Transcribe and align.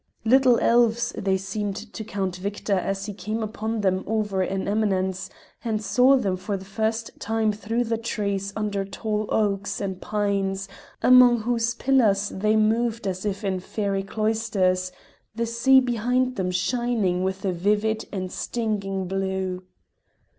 Little 0.25 0.57
elves 0.61 1.11
they 1.15 1.37
seemed 1.37 1.75
to 1.93 2.03
Count 2.03 2.37
Victor 2.37 2.73
as 2.73 3.05
he 3.05 3.13
came 3.13 3.43
upon 3.43 3.81
them 3.81 4.03
over 4.07 4.41
an 4.41 4.67
eminence, 4.67 5.29
and 5.63 5.79
saw 5.79 6.15
them 6.17 6.37
for 6.37 6.57
the 6.57 6.65
first 6.65 7.11
time 7.19 7.51
through 7.51 7.83
the 7.83 7.99
trees 7.99 8.51
under 8.55 8.83
tall 8.83 9.27
oaks 9.29 9.79
and 9.79 10.01
pines, 10.01 10.67
among 11.03 11.41
whose 11.41 11.75
pillars 11.75 12.29
they 12.29 12.55
moved 12.55 13.05
as 13.05 13.25
if 13.27 13.43
in 13.43 13.59
fairy 13.59 14.01
cloisters, 14.01 14.91
the 15.35 15.45
sea 15.45 15.79
behind 15.79 16.35
them 16.35 16.49
shining 16.49 17.21
with 17.23 17.45
a 17.45 17.51
vivid 17.51 18.05
and 18.11 18.31
stinging 18.31 19.07
blue. 19.07 19.61